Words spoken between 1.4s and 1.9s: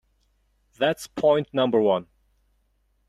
number